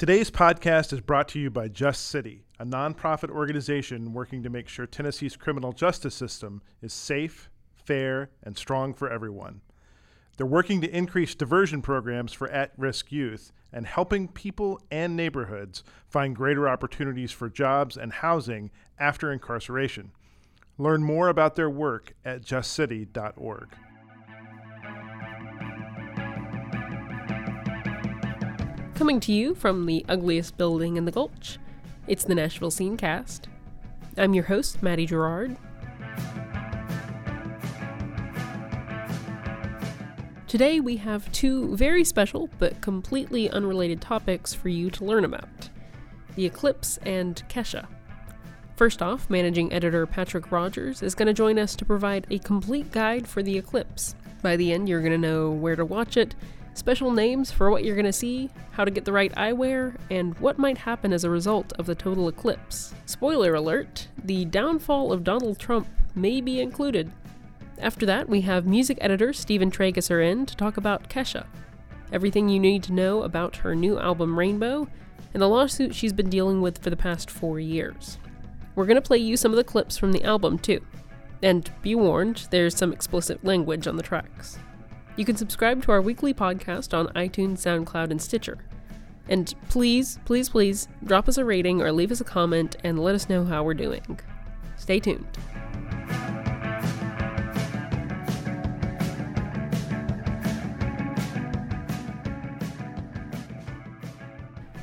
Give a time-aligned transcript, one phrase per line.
[0.00, 4.66] Today's podcast is brought to you by Just City, a nonprofit organization working to make
[4.66, 9.60] sure Tennessee's criminal justice system is safe, fair, and strong for everyone.
[10.38, 15.84] They're working to increase diversion programs for at risk youth and helping people and neighborhoods
[16.08, 20.12] find greater opportunities for jobs and housing after incarceration.
[20.78, 23.68] Learn more about their work at justcity.org.
[29.00, 31.56] Coming to you from the ugliest building in the Gulch,
[32.06, 33.46] it's the Nashville Scenecast.
[34.18, 35.56] I'm your host, Maddie Gerard.
[40.46, 45.70] Today we have two very special but completely unrelated topics for you to learn about
[46.34, 47.86] the eclipse and Kesha.
[48.76, 52.92] First off, managing editor Patrick Rogers is going to join us to provide a complete
[52.92, 54.14] guide for the eclipse.
[54.42, 56.34] By the end, you're going to know where to watch it,
[56.74, 60.38] special names for what you're going to see, how to get the right eyewear, and
[60.38, 62.94] what might happen as a result of the total eclipse.
[63.06, 67.10] Spoiler alert the downfall of Donald Trump may be included.
[67.78, 71.46] After that, we have music editor Stephen Trageser in to talk about Kesha,
[72.12, 74.88] everything you need to know about her new album Rainbow,
[75.32, 78.18] and the lawsuit she's been dealing with for the past four years.
[78.74, 80.84] We're going to play you some of the clips from the album, too.
[81.42, 84.58] And be warned, there's some explicit language on the tracks.
[85.16, 88.58] You can subscribe to our weekly podcast on iTunes, SoundCloud, and Stitcher.
[89.28, 93.14] And please, please, please drop us a rating or leave us a comment and let
[93.14, 94.18] us know how we're doing.
[94.76, 95.26] Stay tuned.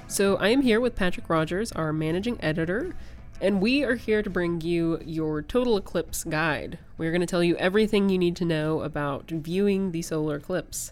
[0.08, 2.96] So, I am here with Patrick Rogers, our managing editor,
[3.40, 6.80] and we are here to bring you your total eclipse guide.
[6.98, 10.92] We're going to tell you everything you need to know about viewing the solar eclipse.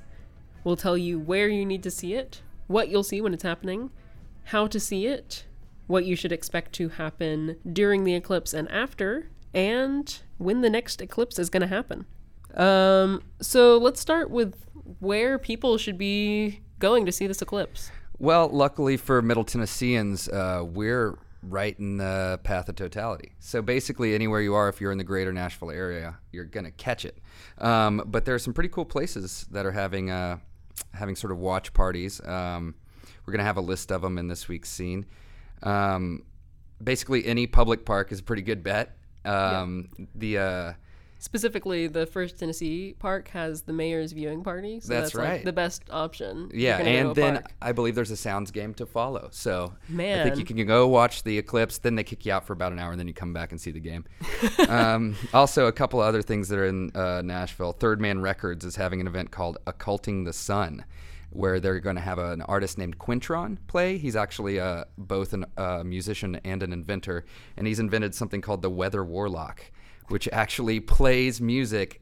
[0.63, 3.89] We'll tell you where you need to see it, what you'll see when it's happening,
[4.45, 5.45] how to see it,
[5.87, 11.01] what you should expect to happen during the eclipse and after, and when the next
[11.01, 12.05] eclipse is going to happen.
[12.53, 14.55] Um, so let's start with
[14.99, 17.91] where people should be going to see this eclipse.
[18.17, 21.17] Well, luckily for Middle Tennesseans, uh, we're
[21.49, 23.33] right in the path of totality.
[23.39, 27.05] So basically, anywhere you are, if you're in the greater Nashville area, you're gonna catch
[27.05, 27.17] it.
[27.57, 30.37] Um, but there are some pretty cool places that are having uh,
[30.93, 32.19] having sort of watch parties.
[32.25, 32.75] Um,
[33.25, 35.05] we're gonna have a list of them in this week's scene.
[35.63, 36.23] Um,
[36.83, 38.97] basically, any public park is a pretty good bet.
[39.23, 40.73] Um, The uh,
[41.25, 44.79] Specifically, the First Tennessee Park has the mayor's viewing party.
[44.79, 46.51] So That's that's, like, the best option.
[46.53, 47.53] Yeah, you're gonna go to and then park.
[47.63, 49.29] I believe there's a sounds game to follow.
[49.31, 52.53] So I think you can go watch the eclipse, then they kick you out for
[52.53, 54.05] about an hour, and then you come back and see the game.
[54.69, 57.71] um, also, a couple other things that are in uh, Nashville.
[57.71, 60.85] Third Man Records is having an event called Occulting the Sun,
[61.31, 63.97] where they're going to have an artist named Quintron play.
[63.97, 67.25] He's actually uh, both a uh, musician and an inventor,
[67.57, 69.71] and he's invented something called the Weather Warlock,
[70.09, 72.01] which actually plays music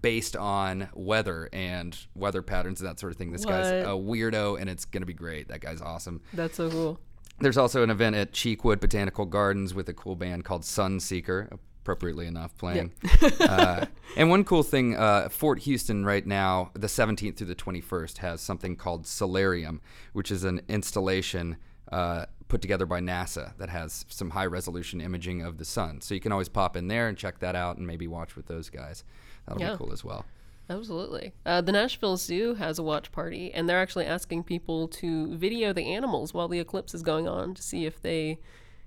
[0.00, 3.32] based on weather and weather patterns and that sort of thing.
[3.32, 5.48] This guy's a weirdo, and it's going to be great.
[5.48, 6.20] That guy's awesome.
[6.32, 7.00] That's so cool.
[7.40, 11.50] There's also an event at Cheekwood Botanical Gardens with a cool band called Sunseeker,
[11.80, 12.92] appropriately enough, playing.
[13.40, 18.18] uh, and one cool thing, uh, Fort Houston right now, the 17th through the 21st,
[18.18, 19.80] has something called Solarium,
[20.12, 21.56] which is an installation
[21.90, 26.00] uh, put together by NASA that has some high resolution imaging of the sun.
[26.02, 28.46] So you can always pop in there and check that out and maybe watch with
[28.46, 29.04] those guys.
[29.46, 29.72] That'll Yeah.
[29.72, 30.26] be cool as well.
[30.68, 31.32] Absolutely.
[31.44, 35.72] Uh, the Nashville Zoo has a watch party, and they're actually asking people to video
[35.72, 38.38] the animals while the eclipse is going on to see if they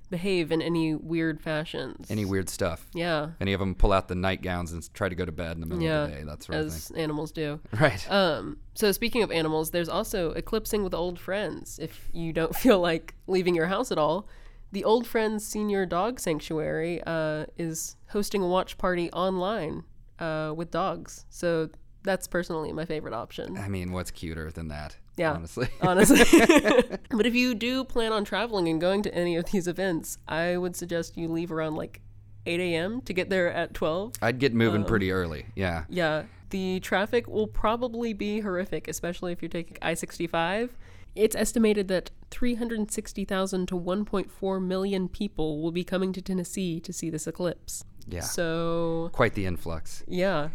[0.09, 2.05] behave in any weird fashions.
[2.09, 2.87] Any weird stuff.
[2.93, 3.31] Yeah.
[3.41, 5.65] Any of them pull out the nightgowns and try to go to bed in the
[5.67, 6.03] middle Yeah.
[6.03, 6.23] of the day.
[6.23, 7.59] That sort of As animals do.
[7.79, 8.09] Right.
[8.11, 11.79] Um, so speaking of animals, there's also eclipsing with old friends.
[11.79, 14.27] If you don't feel like leaving your house at all,
[14.71, 19.83] the Old Friends Senior Dog Sanctuary uh, is hosting a watch party online
[20.19, 21.25] uh, with dogs.
[21.29, 21.69] So
[22.03, 23.55] that's personally my favorite option.
[23.57, 24.97] I mean, what's cuter than that?
[25.17, 25.33] Yeah.
[25.33, 25.67] Honestly.
[25.81, 26.17] honestly.
[27.11, 30.57] but if you do plan on traveling and going to any of these events, I
[30.57, 32.01] would suggest you leave around like
[32.45, 33.01] 8 a.m.
[33.01, 34.13] to get there at 12.
[34.21, 35.45] I'd get moving Um, pretty early.
[35.55, 35.85] Yeah.
[35.89, 40.75] Yeah, the traffic will probably be horrific, especially if you're taking I 65.
[41.15, 47.09] It's estimated that 360,000 to 1.4 million people will be coming to Tennessee to see
[47.09, 47.85] this eclipse.
[48.07, 48.21] Yeah.
[48.21, 50.03] So, Quite the influx.
[50.07, 50.49] yeah,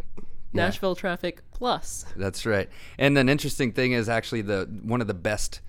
[0.52, 2.04] Nashville traffic plus.
[2.16, 2.68] That's right.
[2.98, 5.60] And an interesting thing is actually the one of the best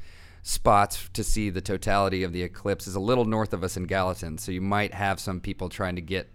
[0.42, 3.84] spots to see the totality of the eclipse is a little north of us in
[3.84, 4.38] Gallatin.
[4.38, 6.34] So you might have some people trying to get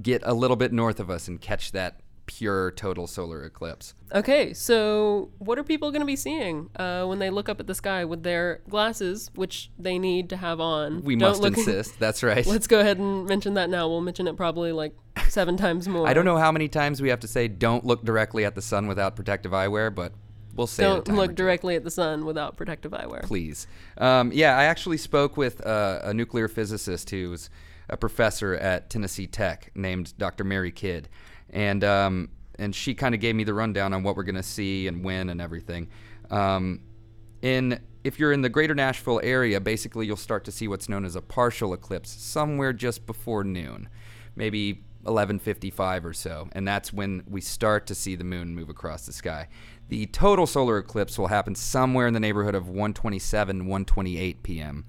[0.00, 3.94] get a little bit north of us and catch that pure total solar eclipse.
[4.12, 7.66] Okay, so what are people going to be seeing uh, when they look up at
[7.66, 11.02] the sky with their glasses, which they need to have on?
[11.02, 11.98] We Don't must insist.
[11.98, 12.46] That's right.
[12.46, 13.88] Let's go ahead and mention that now.
[13.88, 14.94] We'll mention it probably like
[15.28, 16.06] seven times more.
[16.06, 18.62] I don't know how many times we have to say don't look directly at the
[18.62, 20.12] sun without protective eyewear, but
[20.54, 23.22] we'll say it a Don't look directly at the sun without protective eyewear.
[23.22, 23.66] please.
[23.98, 27.50] Um, yeah, I actually spoke with uh, a nuclear physicist who's
[27.88, 30.44] a professor at Tennessee Tech named Dr.
[30.44, 31.08] Mary Kidd,
[31.50, 34.86] and um, and she kind of gave me the rundown on what we're gonna see
[34.86, 35.88] and when and everything.
[36.30, 36.80] Um,
[37.42, 41.04] in if you're in the greater Nashville area, basically you'll start to see what's known
[41.04, 43.88] as a partial eclipse somewhere just before noon,
[44.36, 49.06] maybe 11:55 or so, and that's when we start to see the moon move across
[49.06, 49.48] the sky.
[49.88, 54.84] The total solar eclipse will happen somewhere in the neighborhood of 127, 128 p.m.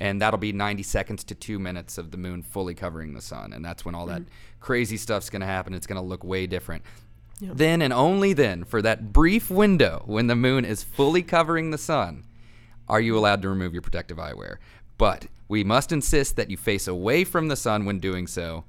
[0.00, 3.52] And that'll be 90 seconds to two minutes of the moon fully covering the sun.
[3.52, 4.22] And that's when all that
[4.60, 5.72] crazy stuff's going to happen.
[5.72, 6.82] It's going to look way different.
[7.40, 11.78] Then and only then, for that brief window when the moon is fully covering the
[11.78, 12.24] sun,
[12.88, 14.56] are you allowed to remove your protective eyewear.
[14.98, 18.64] But we must insist that you face away from the sun when doing so,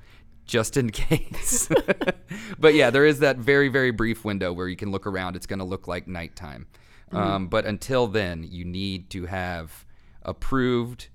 [0.45, 1.69] just in case.
[2.59, 5.35] but yeah, there is that very, very brief window where you can look around.
[5.35, 6.67] It's going to look like nighttime.
[7.11, 9.85] Um, but until then, you need to have
[10.23, 11.07] approved,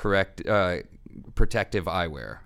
[0.00, 0.78] correct, uh,
[1.34, 2.38] protective eyewear.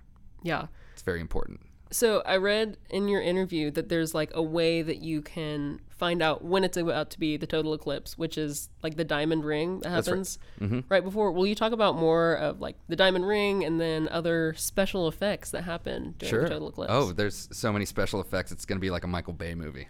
[0.43, 0.67] Yeah.
[0.93, 1.61] It's very important.
[1.89, 6.21] So I read in your interview that there's like a way that you can find
[6.21, 9.79] out when it's about to be the total eclipse, which is like the diamond ring
[9.79, 10.17] that That's right.
[10.17, 10.39] happens
[10.89, 11.03] right.
[11.03, 11.31] before.
[11.31, 15.51] Will you talk about more of like the diamond ring and then other special effects
[15.51, 16.91] that happen during the total eclipse?
[16.93, 18.51] Oh, there's so many special effects.
[18.51, 19.87] It's going to be like a Michael Bay movie.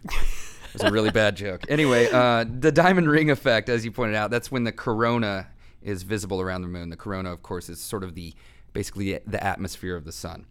[0.76, 1.64] It's a really bad joke.
[1.70, 5.48] Anyway, uh, the diamond ring effect, as you pointed out, that's when the corona
[5.86, 6.90] is visible around the moon.
[6.90, 8.34] The corona, of course, is sort of the
[8.74, 10.46] basically the atmosphere of the sun.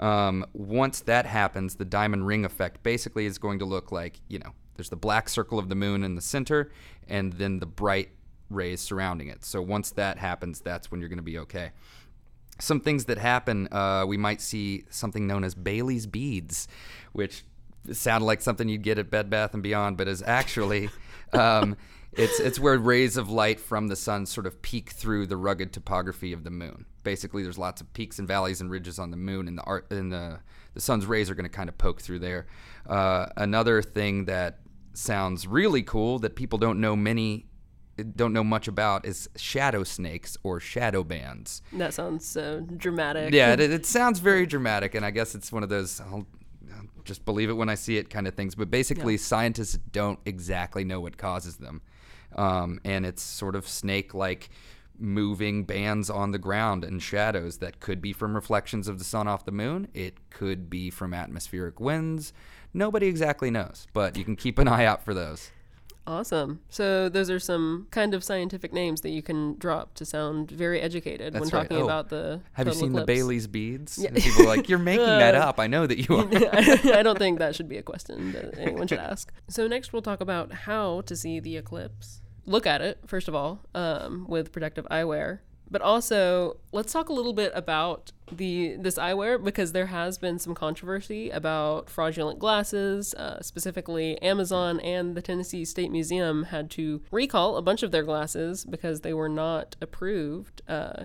[0.00, 4.38] Um, once that happens, the diamond ring effect basically is going to look like you
[4.38, 6.72] know, there's the black circle of the moon in the center,
[7.06, 8.10] and then the bright
[8.50, 9.44] rays surrounding it.
[9.44, 11.72] So once that happens, that's when you're going to be okay
[12.60, 16.68] some things that happen, uh, we might see something known as Baily's beads,
[17.12, 17.44] which
[17.92, 20.90] sound like something you'd get at Bed Bath and Beyond, but is actually
[21.32, 21.76] um,
[22.12, 25.72] it's it's where rays of light from the sun sort of peek through the rugged
[25.72, 26.86] topography of the moon.
[27.02, 29.86] Basically, there's lots of peaks and valleys and ridges on the moon, and the art
[29.90, 30.40] and the
[30.74, 32.46] the sun's rays are going to kind of poke through there.
[32.86, 34.60] Uh, another thing that
[34.94, 37.46] sounds really cool that people don't know many
[38.16, 41.62] don't know much about is shadow snakes or shadow bands.
[41.72, 43.34] That sounds so dramatic.
[43.34, 46.26] Yeah, it, it sounds very dramatic, and I guess it's one of those I'll,
[46.72, 48.54] I'll just believe it when I see it kind of things.
[48.54, 51.82] But basically, scientists don't exactly know what causes them,
[52.36, 54.50] um, and it's sort of snake-like
[54.98, 59.28] moving bands on the ground and shadows that could be from reflections of the sun
[59.28, 59.88] off the moon.
[59.94, 62.32] It could be from atmospheric winds.
[62.74, 65.52] Nobody exactly knows, but you can keep an eye out for those.
[66.08, 66.60] Awesome.
[66.70, 70.80] So those are some kind of scientific names that you can drop to sound very
[70.80, 71.50] educated when right.
[71.50, 72.40] talking Oh, about the.
[72.54, 73.04] Have you seen the.
[73.04, 73.98] Baily's beads?
[73.98, 76.28] And people are like, "You're making that Uh, up." I know that you are.
[76.98, 79.30] I don't think that should be a question that anyone should ask.
[79.48, 82.22] So next we'll talk about how to see the eclipse.
[82.46, 85.40] Look at it first of all um, with protective eyewear,
[85.70, 90.38] but also let's talk a little bit about the this eyewear because there has been
[90.38, 93.14] some controversy about fraudulent glasses.
[93.14, 98.02] Uh, specifically, Amazon and the Tennessee State Museum had to recall a bunch of their
[98.02, 100.62] glasses because they were not approved.
[100.68, 101.04] Uh,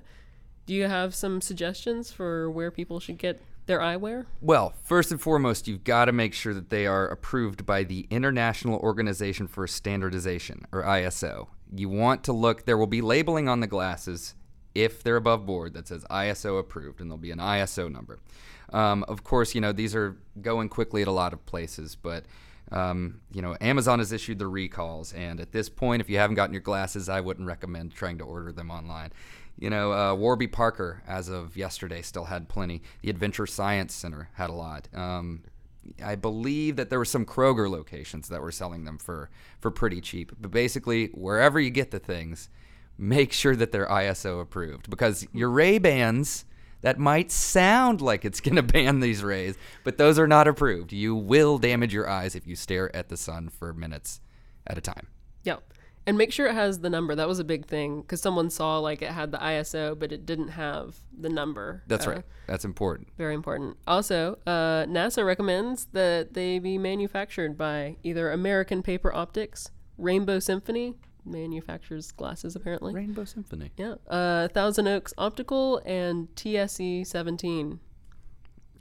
[0.65, 4.25] do you have some suggestions for where people should get their eyewear?
[4.41, 8.08] Well, first and foremost, you've got to make sure that they are approved by the
[8.10, 11.48] International Organization for Standardization, or ISO.
[11.74, 14.36] You want to look, there will be labeling on the glasses
[14.75, 18.20] if they're above board that says ISO approved, and there'll be an ISO number.
[18.72, 22.25] Um, of course, you know, these are going quickly at a lot of places, but.
[22.72, 26.36] Um, you know, Amazon has issued the recalls, and at this point, if you haven't
[26.36, 29.12] gotten your glasses, I wouldn't recommend trying to order them online.
[29.60, 32.82] You know, uh, Warby Parker, as of yesterday, still had plenty.
[33.01, 34.88] The Adventure Science Center had a lot.
[34.94, 35.44] Um,
[36.03, 40.01] I believe that there were some Kroger locations that were selling them for for pretty
[40.01, 40.32] cheap.
[40.39, 42.50] But basically, wherever you get the things,
[42.97, 46.45] make sure that they're ISO approved because your Ray Bans
[46.81, 50.91] that might sound like it's going to ban these rays, but those are not approved.
[50.93, 54.19] You will damage your eyes if you stare at the sun for minutes
[54.67, 55.07] at a time.
[55.43, 55.57] Yeah.
[56.05, 57.15] And make sure it has the number.
[57.15, 60.25] That was a big thing because someone saw like it had the ISO, but it
[60.25, 61.83] didn't have the number.
[61.88, 62.23] That's Uh, right.
[62.45, 63.07] That's important.
[63.17, 63.77] Very important.
[63.88, 70.97] Also, uh, NASA recommends that they be manufactured by either American Paper Optics, Rainbow Symphony,
[71.25, 72.94] manufactures glasses apparently.
[72.94, 73.72] Rainbow Symphony.
[73.77, 73.96] Yeah.
[74.08, 77.80] Uh, Thousand Oaks Optical and TSE 17.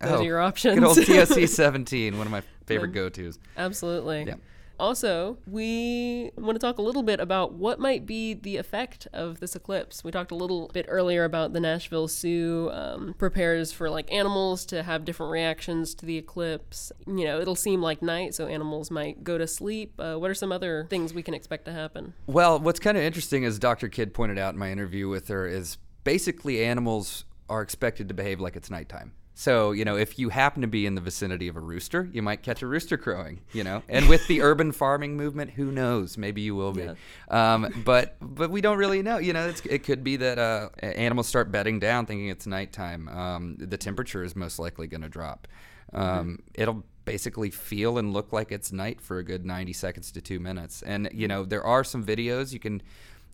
[0.01, 0.75] Those are your options.
[0.75, 3.39] Good old TSE 17, one of my favorite go-tos.
[3.57, 4.25] Absolutely.
[4.25, 4.35] Yeah.
[4.79, 9.41] Also, we want to talk a little bit about what might be the effect of
[9.41, 10.02] this eclipse.
[10.02, 14.67] We talked a little bit earlier about the Nashville Zoo um, prepares for like animals
[14.67, 16.93] to have different reactions to the eclipse.
[17.07, 19.95] You know, it'll seem like night, so animals might go to sleep.
[19.99, 22.14] Uh, what are some other things we can expect to happen?
[22.26, 23.88] Well, what's kind of interesting, as Dr.
[23.88, 28.41] Kidd pointed out in my interview with her, is basically animals are expected to behave
[28.41, 29.12] like it's nighttime.
[29.35, 32.21] So, you know, if you happen to be in the vicinity of a rooster, you
[32.21, 33.83] might catch a rooster crowing, you know.
[33.89, 36.19] And with the urban farming movement, who knows?
[36.19, 36.83] Maybe you will be.
[36.83, 36.95] Yeah.
[37.29, 39.19] Um, but but we don't really know.
[39.19, 43.09] You know, it's, it could be that uh, animals start bedding down thinking it's nighttime.
[43.09, 45.49] Um, the temperature is most likely going to drop.
[45.95, 50.21] Um, It'll basically feel and look like it's night for a good 90 seconds to
[50.21, 50.83] two minutes.
[50.83, 52.83] And, you know, there are some videos you can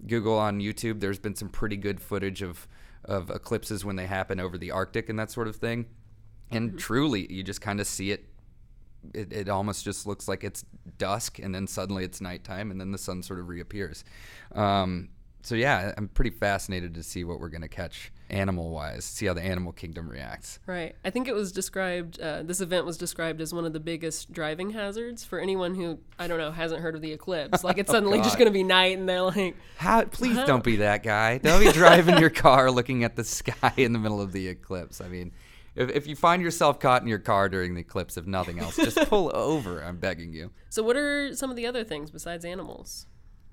[0.07, 1.01] Google on YouTube.
[1.01, 2.67] There's been some pretty good footage of
[3.09, 5.87] of eclipses when they happen over the Arctic and that sort of thing.
[6.51, 8.25] And truly, you just kind of see it,
[9.13, 9.33] it.
[9.33, 10.65] It almost just looks like it's
[10.97, 14.05] dusk, and then suddenly it's nighttime, and then the sun sort of reappears.
[14.53, 15.11] Um,
[15.43, 19.05] so yeah, I'm pretty fascinated to see what we're gonna catch animal-wise.
[19.05, 20.59] See how the animal kingdom reacts.
[20.67, 20.95] Right.
[21.05, 24.33] I think it was described, uh, this event was described as one of the biggest
[24.33, 27.65] driving hazards for anyone who, I don't know, hasn't heard of the eclipse.
[27.65, 30.05] Like it's suddenly just going to be night and they're like, How?
[30.05, 31.39] Please don't be that guy.
[31.39, 35.01] Don't be driving your car looking at the sky in the middle of the eclipse.
[35.01, 35.33] I mean,
[35.75, 38.77] if, if you find yourself caught in your car during the eclipse, if nothing else,
[38.77, 39.83] just pull over.
[39.83, 40.51] I'm begging you.
[40.71, 43.07] so what are some of the other things besides animals?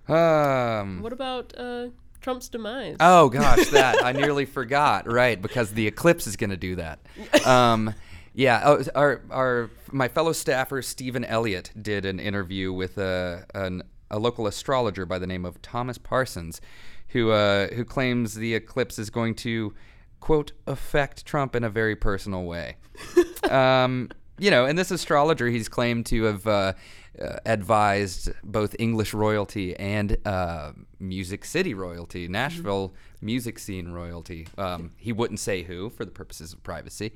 [0.08, 1.01] Um.
[1.01, 1.88] What about uh,
[2.22, 2.98] Trump's demise?
[3.00, 5.12] Oh gosh, that I nearly forgot.
[5.12, 7.00] Right, because the eclipse is going to do that.
[7.46, 7.94] Um,
[8.34, 8.62] yeah.
[8.66, 14.20] Oh, our our my fellow staffer Stephen Elliott did an interview with a an, a
[14.20, 16.60] local astrologer by the name of Thomas Parsons,
[17.10, 19.74] who uh, who claims the eclipse is going to
[20.20, 22.78] quote affect Trump in a very personal way.
[23.50, 26.74] um, you know, and this astrologer, he's claimed to have uh,
[27.22, 34.48] uh, advised both English royalty and uh, Music City royalty, Nashville music scene royalty.
[34.58, 37.14] Um, he wouldn't say who for the purposes of privacy,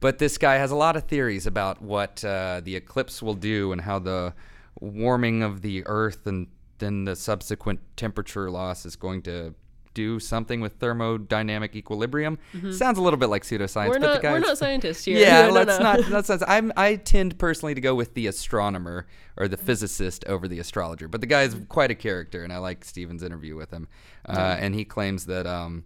[0.00, 3.72] but this guy has a lot of theories about what uh, the eclipse will do
[3.72, 4.34] and how the
[4.80, 6.48] warming of the Earth and
[6.78, 9.54] then the subsequent temperature loss is going to
[9.94, 12.38] do something with thermodynamic equilibrium.
[12.72, 15.18] Sounds a little bit like pseudoscience, we're but not the guys we're not scientists here.
[15.18, 15.84] yeah, No, no, let's no.
[15.84, 16.08] not.
[16.10, 16.42] Let's not.
[16.48, 16.72] I'm.
[16.76, 21.08] I tend personally to go with the astronomer or the physicist over the astrologer.
[21.08, 23.88] But the guy is quite a character, and I like Stephen's interview with him.
[24.28, 25.84] Uh, and he claims that, um,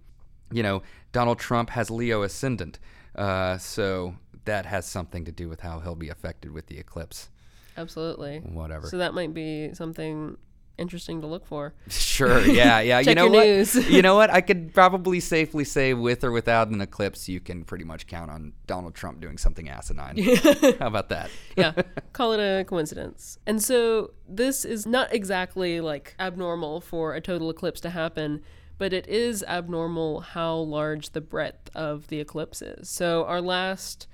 [0.52, 2.78] you know, Donald Trump has Leo ascendant,
[3.16, 7.28] uh, so that has something to do with how he'll be affected with the eclipse.
[7.76, 8.38] Absolutely.
[8.40, 8.88] Whatever.
[8.88, 10.36] So that might be something
[10.78, 11.74] interesting to look for.
[12.18, 12.40] Sure.
[12.40, 12.80] Yeah.
[12.80, 12.98] Yeah.
[13.00, 13.46] you know what?
[13.46, 13.74] news.
[13.88, 14.28] you know what?
[14.30, 18.28] I could probably safely say, with or without an eclipse, you can pretty much count
[18.28, 20.18] on Donald Trump doing something asinine.
[20.18, 21.30] How about that?
[21.56, 21.72] yeah,
[22.12, 23.38] call it a coincidence.
[23.46, 28.42] And so this is not exactly like abnormal for a total eclipse to happen,
[28.78, 32.88] but it is abnormal how large the breadth of the eclipse is.
[32.88, 34.08] So our last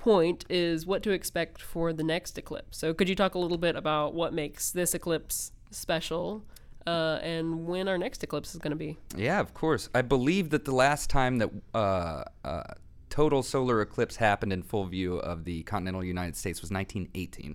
[0.00, 2.78] point is what to expect for the next eclipse.
[2.78, 6.44] So could you talk a little bit about what makes this eclipse special?
[6.86, 8.96] Uh, and when our next eclipse is going to be.
[9.16, 9.88] Yeah, of course.
[9.94, 12.62] I believe that the last time that uh, uh,
[13.10, 17.54] total solar eclipse happened in full view of the continental United States was 1918.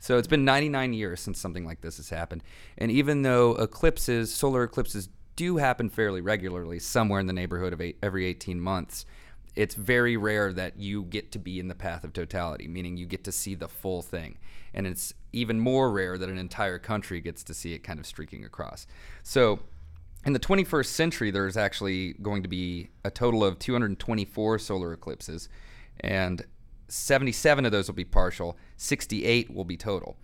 [0.00, 2.42] So it's been 99 years since something like this has happened.
[2.76, 7.80] And even though eclipses, solar eclipses, do happen fairly regularly, somewhere in the neighborhood of
[7.80, 9.06] eight, every 18 months,
[9.56, 13.06] it's very rare that you get to be in the path of totality, meaning you
[13.06, 14.38] get to see the full thing.
[14.72, 18.06] And it's even more rare that an entire country gets to see it kind of
[18.06, 18.86] streaking across.
[19.22, 19.60] So
[20.26, 25.48] in the 21st century, there's actually going to be a total of 224 solar eclipses,
[26.00, 26.42] and
[26.88, 30.16] 77 of those will be partial, 68 will be total.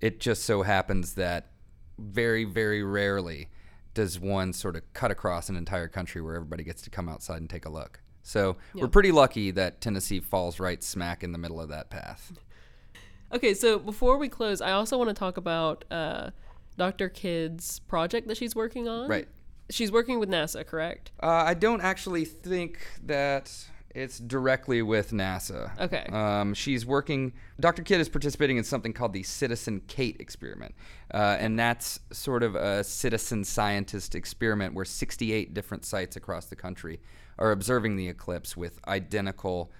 [0.00, 1.50] It just so happens that
[1.98, 3.48] very, very rarely
[3.94, 7.38] does one sort of cut across an entire country where everybody gets to come outside
[7.38, 8.00] and take a look.
[8.22, 12.32] So we're pretty lucky that Tennessee falls right smack in the middle of that path.
[13.32, 16.30] Okay, so before we close, I also want to talk about uh,
[16.76, 17.08] Dr.
[17.08, 19.08] Kidd's project that she's working on.
[19.08, 19.28] Right.
[19.70, 21.10] She's working with NASA, correct?
[21.22, 23.52] Uh, I don't actually think that
[23.94, 25.78] it's directly with NASA.
[25.78, 26.06] Okay.
[26.10, 27.34] Um, she's working.
[27.60, 27.82] Dr.
[27.82, 30.74] Kidd is participating in something called the Citizen CATE experiment,
[31.12, 36.56] uh, and that's sort of a citizen scientist experiment where 68 different sites across the
[36.56, 37.00] country
[37.38, 39.70] are observing the eclipse with identical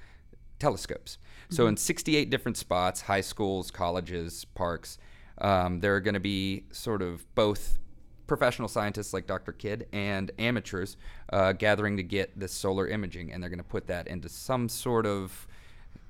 [0.58, 1.18] telescopes.
[1.50, 4.98] So in 68 different spots, high schools, colleges, parks,
[5.38, 7.78] um, there are going to be sort of both
[8.26, 9.52] professional scientists like Dr.
[9.52, 10.96] Kidd and amateurs
[11.32, 14.68] uh, gathering to get this solar imaging, and they're going to put that into some
[14.68, 15.46] sort of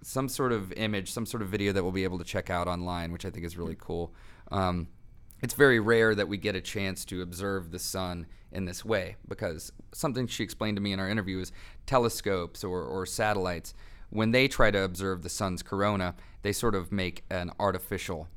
[0.02, 2.68] some sort of image, some sort of video that we'll be able to check out
[2.68, 4.12] online, which I think is really cool.
[4.50, 4.88] Um,
[5.42, 9.16] it's very rare that we get a chance to observe the sun in this way
[9.28, 11.52] because something she explained to me in our interview is
[11.86, 13.74] telescopes or, or satellites,
[14.10, 18.28] when they try to observe the sun's corona, they sort of make an artificial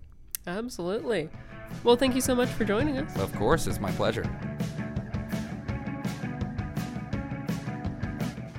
[0.46, 1.30] Absolutely.
[1.82, 3.16] Well, thank you so much for joining us.
[3.18, 4.28] Of course, it's my pleasure.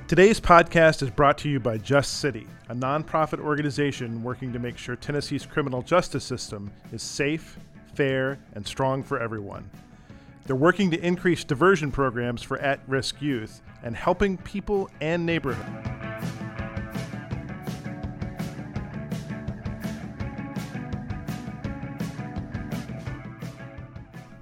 [0.08, 4.78] Today's podcast is brought to you by Just City, a nonprofit organization working to make
[4.78, 7.58] sure Tennessee's criminal justice system is safe,
[7.94, 9.68] fair, and strong for everyone.
[10.44, 15.95] They're working to increase diversion programs for at risk youth and helping people and neighborhoods.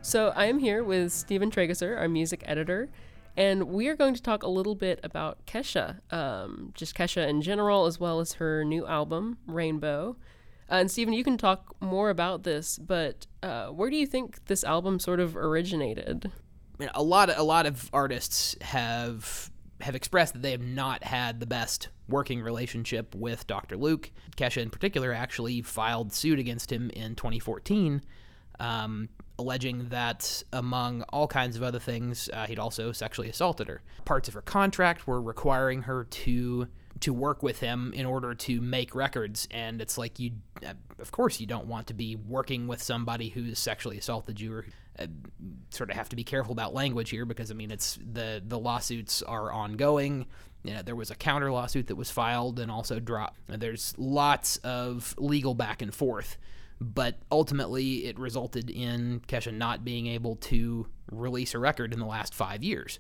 [0.05, 2.91] So I am here with Stephen Trageser, our music editor,
[3.39, 7.41] and we are going to talk a little bit about Kesha, um, just Kesha in
[7.41, 10.19] general, as well as her new album, Rainbow.
[10.71, 14.45] Uh, and Stephen, you can talk more about this, but uh, where do you think
[14.45, 16.31] this album sort of originated?
[16.31, 20.61] I mean, a lot of a lot of artists have have expressed that they have
[20.61, 23.79] not had the best working relationship with Dr.
[23.79, 24.11] Luke.
[24.37, 28.03] Kesha, in particular, actually filed suit against him in 2014,
[28.61, 33.83] um, alleging that among all kinds of other things, uh, he'd also sexually assaulted her.
[34.05, 36.69] Parts of her contract were requiring her to
[37.01, 40.31] to work with him in order to make records and it's like you
[40.65, 44.53] uh, of course you don't want to be working with somebody who's sexually assaulted you
[44.53, 44.65] or
[44.99, 45.07] uh,
[45.71, 48.59] sort of have to be careful about language here because I mean it's the the
[48.59, 50.27] lawsuits are ongoing.
[50.63, 53.39] You know, there was a counter lawsuit that was filed and also dropped.
[53.49, 56.39] There's lots of legal back and forth,
[56.93, 62.07] but ultimately it resulted in Kesha not being able to release a record in the
[62.07, 62.99] last five years.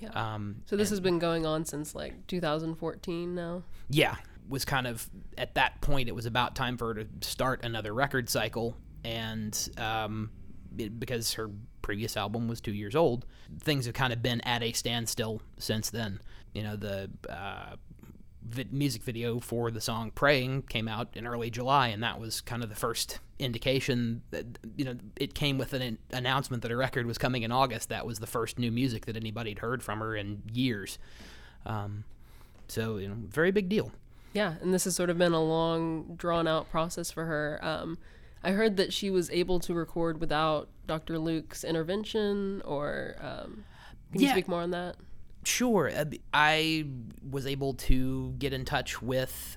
[0.00, 0.10] Yeah.
[0.10, 3.62] Um, So this has been going on since like 2014 now.
[3.88, 4.16] yeah,
[4.48, 7.92] was kind of at that point it was about time for her to start another
[7.92, 10.30] record cycle, and um,
[10.78, 11.50] it, because her
[11.82, 13.26] previous album was two years old,
[13.60, 16.20] things have kind of been at a standstill since then.
[16.54, 17.76] You know, the uh,
[18.70, 22.62] music video for the song "Praying" came out in early July, and that was kind
[22.62, 26.76] of the first indication that you know it came with an an announcement that a
[26.76, 27.88] record was coming in August.
[27.88, 30.98] That was the first new music that anybody had heard from her in years.
[31.64, 32.04] Um,
[32.68, 33.92] so you know, very big deal.
[34.32, 37.58] Yeah, and this has sort of been a long, drawn out process for her.
[37.62, 37.96] Um,
[38.44, 41.18] I heard that she was able to record without Dr.
[41.18, 43.64] Luke's intervention, or um,
[44.12, 44.32] can you Yeah.
[44.32, 44.96] speak more on that?
[45.46, 45.90] Sure.
[45.94, 46.04] uh,
[46.34, 46.86] I
[47.28, 49.56] was able to get in touch with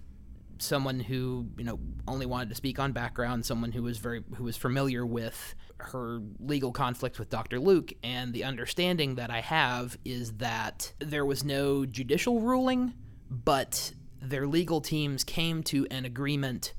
[0.59, 4.43] someone who, you know, only wanted to speak on background, someone who was very who
[4.43, 7.59] was familiar with her legal conflict with Dr.
[7.59, 12.93] Luke, and the understanding that I have is that there was no judicial ruling,
[13.29, 16.73] but their legal teams came to an agreement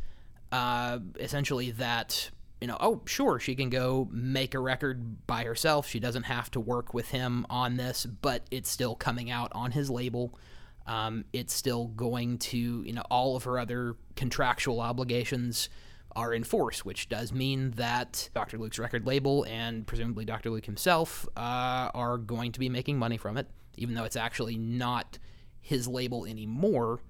[0.52, 5.86] uh, essentially that you know oh sure she can go make a record by herself.
[5.86, 9.72] She doesn't have to work with him on this but it's still coming out on
[9.72, 10.38] his label.
[10.86, 15.68] Um, it's still going to you know all of her other contractual obligations
[16.16, 20.66] are in force which does mean that dr luke's record label and presumably dr luke
[20.66, 23.46] himself uh, are going to be making money from it
[23.76, 25.18] even though it's actually not
[25.60, 27.00] his label anymore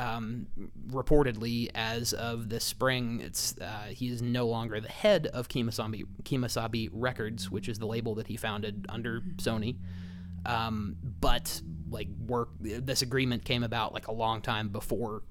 [0.00, 0.46] um,
[0.88, 6.04] reportedly as of this spring, it's uh, he is no longer the head of Kemosabe
[6.22, 9.76] Kemosabe Records, which is the label that he founded under Sony.
[10.46, 11.60] Um, but
[11.90, 15.22] like work, this agreement came about like a long time before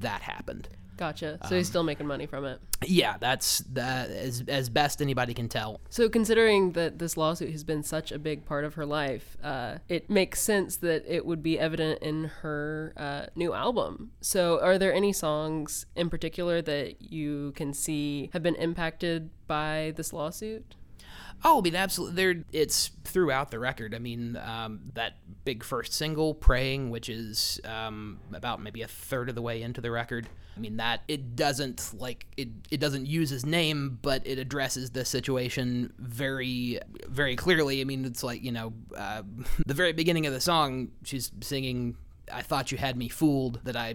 [0.00, 0.68] that happened.
[1.00, 1.38] Gotcha.
[1.48, 2.60] So he's still making money from it.
[2.84, 5.80] Yeah, that's that as as best anybody can tell.
[5.88, 9.78] So, considering that this lawsuit has been such a big part of her life, uh,
[9.88, 14.10] it makes sense that it would be evident in her uh, new album.
[14.20, 19.94] So, are there any songs in particular that you can see have been impacted by
[19.96, 20.74] this lawsuit?
[21.42, 22.16] Oh, I mean, absolutely.
[22.16, 23.94] There, it's throughout the record.
[23.94, 29.28] I mean, um, that big first single, "Praying," which is um, about maybe a third
[29.28, 30.28] of the way into the record.
[30.56, 32.48] I mean, that it doesn't like it.
[32.70, 37.80] It doesn't use his name, but it addresses the situation very, very clearly.
[37.80, 39.22] I mean, it's like you know, uh,
[39.66, 41.96] the very beginning of the song, she's singing,
[42.32, 43.94] "I thought you had me fooled," that I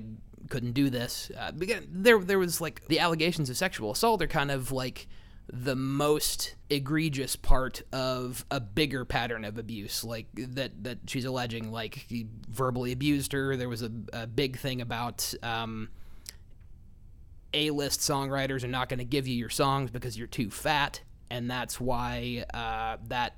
[0.50, 1.32] couldn't do this.
[1.38, 5.08] Uh, there, there was like the allegations of sexual assault are kind of like
[5.48, 11.72] the most egregious part of a bigger pattern of abuse like that that she's alleging
[11.72, 13.56] like he verbally abused her.
[13.56, 15.90] There was a, a big thing about um,
[17.54, 21.50] a-list songwriters are not going to give you your songs because you're too fat and
[21.50, 23.36] that's why uh, that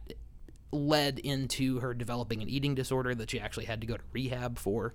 [0.72, 4.60] led into her developing an eating disorder that she actually had to go to rehab
[4.60, 4.94] for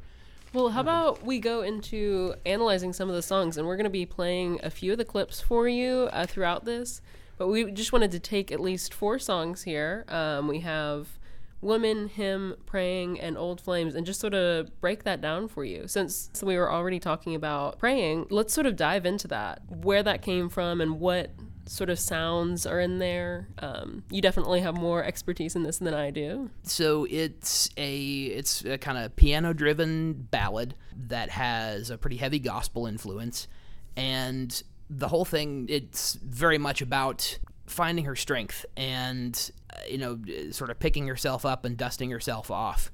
[0.52, 3.90] well, how about we go into analyzing some of the songs, and we're going to
[3.90, 7.00] be playing a few of the clips for you uh, throughout this.
[7.38, 10.04] But we just wanted to take at least four songs here.
[10.08, 11.18] Um, we have
[11.60, 15.88] Woman, Hymn, Praying, and Old Flames, and just sort of break that down for you.
[15.88, 20.22] Since we were already talking about praying, let's sort of dive into that, where that
[20.22, 21.30] came from, and what
[21.66, 23.48] sort of sounds are in there.
[23.58, 26.50] Um, you definitely have more expertise in this than I do.
[26.62, 30.74] So it's a it's a kind of piano driven ballad
[31.08, 33.48] that has a pretty heavy gospel influence,
[33.96, 40.18] and the whole thing it's very much about finding her strength and uh, you know
[40.50, 42.90] sort of picking herself up and dusting herself off.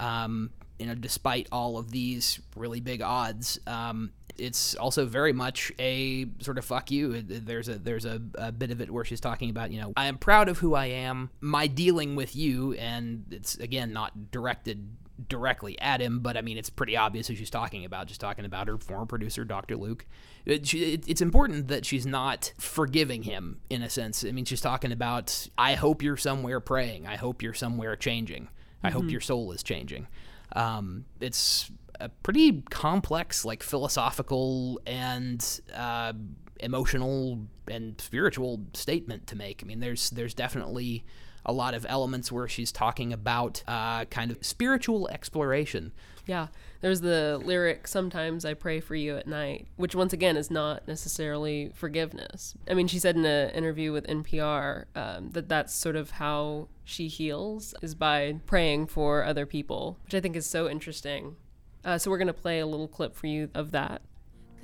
[0.00, 5.72] Um, you know, despite all of these really big odds, um, it's also very much
[5.78, 7.22] a sort of fuck you.
[7.22, 10.06] There's a there's a, a, bit of it where she's talking about you know I
[10.06, 11.30] am proud of who I am.
[11.40, 14.88] My dealing with you, and it's again not directed
[15.28, 18.06] directly at him, but I mean it's pretty obvious who she's talking about.
[18.06, 19.76] Just talking about her former producer, Dr.
[19.76, 20.06] Luke.
[20.44, 24.24] It, she, it, it's important that she's not forgiving him in a sense.
[24.24, 27.06] I mean she's talking about I hope you're somewhere praying.
[27.06, 28.48] I hope you're somewhere changing.
[28.82, 28.98] I mm-hmm.
[28.98, 30.08] hope your soul is changing.
[30.54, 36.12] Um, it's a pretty complex, like philosophical and uh,
[36.60, 39.62] emotional and spiritual statement to make.
[39.62, 41.04] I mean, there's there's definitely
[41.46, 45.92] a lot of elements where she's talking about uh, kind of spiritual exploration.
[46.26, 46.48] Yeah,
[46.80, 50.88] there's the lyric, Sometimes I pray for you at night, which once again is not
[50.88, 52.54] necessarily forgiveness.
[52.68, 56.68] I mean, she said in an interview with NPR um, that that's sort of how
[56.82, 61.36] she heals, is by praying for other people, which I think is so interesting.
[61.84, 64.02] Uh, so we're going to play a little clip for you of that.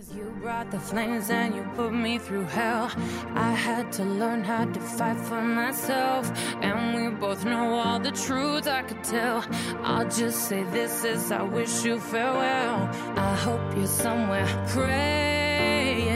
[0.01, 2.91] Cause you brought the flames and you put me through hell.
[3.35, 6.33] I had to learn how to fight for myself.
[6.63, 9.45] And we both know all the truths I could tell.
[9.83, 12.89] I'll just say this as I wish you farewell.
[13.15, 16.09] I hope you're somewhere praying,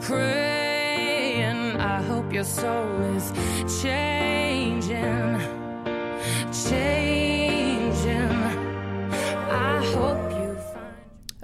[0.00, 1.76] praying.
[1.76, 3.32] I hope your soul is
[3.82, 5.40] changing,
[6.64, 6.97] changing.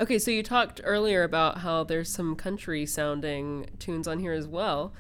[0.05, 4.47] Okay, so you talked earlier about how there's some country sounding tunes on here as
[4.47, 4.93] well.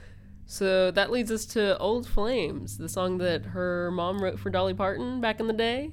[0.46, 4.72] So that leads us to Old Flames, the song that her mom wrote for Dolly
[4.72, 5.90] Parton back in the day.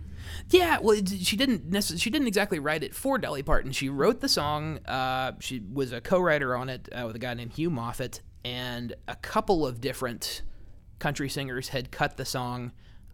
[0.49, 3.73] Yeah, well, she didn't necessarily, she didn't exactly write it for Dolly Parton.
[3.73, 4.77] She wrote the song.
[4.85, 8.95] Uh, she was a co-writer on it uh, with a guy named Hugh Moffatt, and
[9.09, 10.41] a couple of different
[10.99, 12.71] country singers had cut the song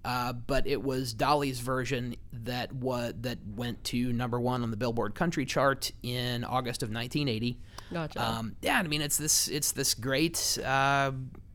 [0.08, 4.78] uh, but it was Dolly's version that was that went to number one on the
[4.78, 7.60] Billboard Country chart in August of 1980.
[7.92, 8.26] Gotcha.
[8.26, 11.12] Um, yeah, I mean it's this it's this great uh,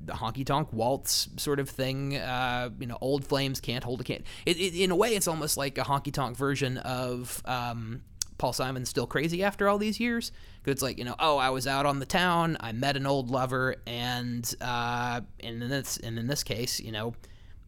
[0.06, 2.18] honky tonk waltz sort of thing.
[2.18, 4.22] Uh, you know, old flames can't hold a can.
[4.44, 7.40] It, it, in a way, it's almost like a honky tonk version of.
[7.46, 8.02] Um,
[8.36, 10.32] Paul Simon's still crazy after all these years.
[10.60, 13.06] Because it's like you know, oh, I was out on the town, I met an
[13.06, 17.14] old lover, and uh, and in this and in this case, you know,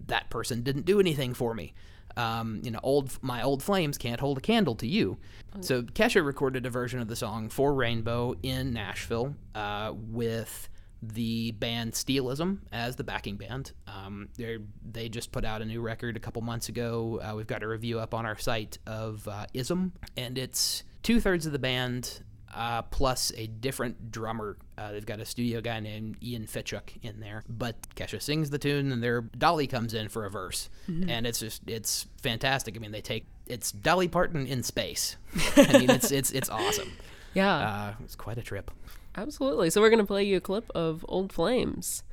[0.08, 1.74] that person didn't do anything for me.
[2.16, 5.18] Um, you know, old my old flames can't hold a candle to you.
[5.60, 10.68] So Kesha recorded a version of the song for Rainbow in Nashville uh, with
[11.02, 13.72] the band Steelism as the backing band.
[13.86, 17.20] Um, they just put out a new record a couple months ago.
[17.22, 21.20] Uh, we've got a review up on our site of uh, Ism, and it's two
[21.20, 22.22] thirds of the band
[22.54, 24.56] uh, plus a different drummer.
[24.78, 27.42] Uh, they've got a studio guy named Ian Fitchuk in there.
[27.48, 31.08] But Kesha sings the tune, and their Dolly comes in for a verse, mm-hmm.
[31.08, 32.76] and it's just it's fantastic.
[32.76, 35.16] I mean, they take it's Dolly Parton in space.
[35.56, 36.92] I mean, it's it's it's awesome.
[37.34, 38.70] Yeah, uh, it's quite a trip.
[39.16, 39.68] Absolutely.
[39.68, 42.04] So we're gonna play you a clip of Old Flames.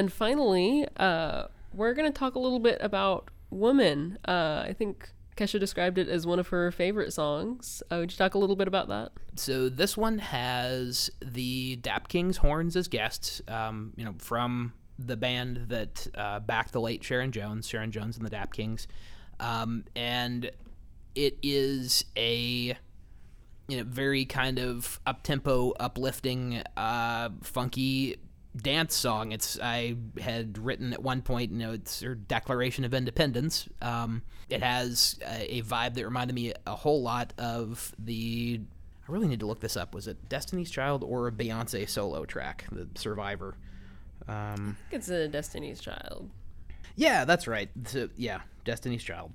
[0.00, 4.16] And finally, uh, we're going to talk a little bit about Woman.
[4.26, 7.82] Uh, I think Kesha described it as one of her favorite songs.
[7.90, 9.12] Uh, would you talk a little bit about that?
[9.36, 15.18] So this one has the Dap Kings horns as guests, um, you know, from the
[15.18, 18.88] band that uh, backed the late Sharon Jones, Sharon Jones and the Dap Kings,
[19.38, 20.50] um, and
[21.14, 22.74] it is a
[23.68, 28.16] you know very kind of up tempo, uplifting, uh, funky
[28.56, 29.32] dance song.
[29.32, 33.68] It's I had written at one point, you know, it's her Declaration of Independence.
[33.80, 38.60] Um, it has a, a, vibe that reminded me a whole lot of the.
[39.08, 39.94] I really need to look this up.
[39.94, 43.56] Was it Destiny's Child or a Beyonce solo track, the Survivor?
[44.28, 46.30] Um, it's a Destiny's Child.
[46.96, 47.70] Yeah, that's right.
[47.86, 49.32] So, yeah, Destiny's Child.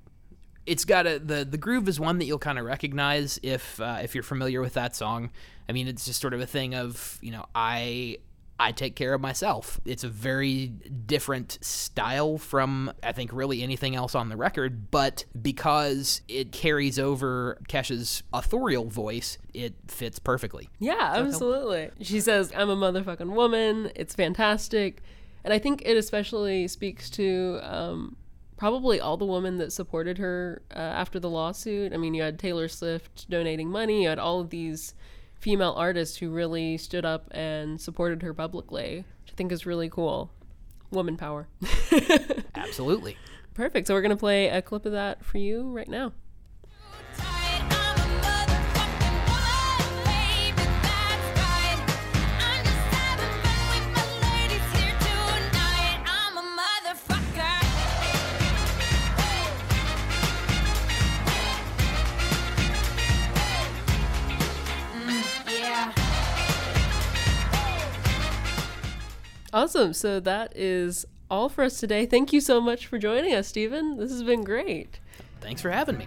[0.66, 3.98] It's got a the the groove is one that you'll kind of recognize if uh,
[4.02, 5.30] if you're familiar with that song.
[5.68, 8.18] I mean, it's just sort of a thing of you know I
[8.58, 9.80] I take care of myself.
[9.84, 15.24] It's a very different style from, I think, really anything else on the record, but
[15.40, 20.70] because it carries over Kesha's authorial voice, it fits perfectly.
[20.78, 21.90] Yeah, absolutely.
[22.00, 23.92] She says, I'm a motherfucking woman.
[23.94, 25.02] It's fantastic.
[25.44, 28.16] And I think it especially speaks to um,
[28.56, 31.92] probably all the women that supported her uh, after the lawsuit.
[31.92, 34.94] I mean, you had Taylor Swift donating money, you had all of these
[35.38, 39.88] female artist who really stood up and supported her publicly, which I think is really
[39.88, 40.30] cool.
[40.90, 41.48] Woman power.
[42.54, 43.16] Absolutely.
[43.54, 43.86] Perfect.
[43.86, 46.12] So we're going to play a clip of that for you right now.
[69.66, 69.94] Awesome.
[69.94, 72.06] So that is all for us today.
[72.06, 73.96] Thank you so much for joining us, Stephen.
[73.96, 75.00] This has been great.
[75.40, 76.06] Thanks for having me.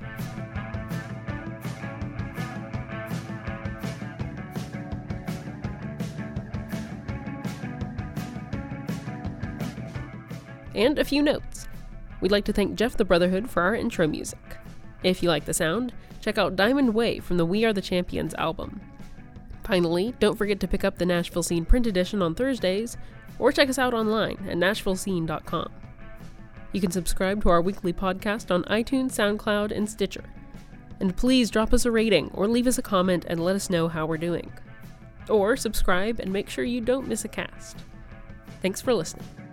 [10.73, 11.67] And a few notes.
[12.21, 14.39] We'd like to thank Jeff the Brotherhood for our intro music.
[15.03, 15.91] If you like the sound,
[16.21, 18.79] check out Diamond Way from the We Are the Champions album.
[19.65, 22.95] Finally, don't forget to pick up the Nashville Scene print edition on Thursdays,
[23.39, 25.71] or check us out online at nashvillescene.com.
[26.71, 30.25] You can subscribe to our weekly podcast on iTunes, SoundCloud, and Stitcher.
[30.99, 33.87] And please drop us a rating or leave us a comment and let us know
[33.87, 34.51] how we're doing.
[35.29, 37.77] Or subscribe and make sure you don't miss a cast.
[38.61, 39.48] Thanks for listening.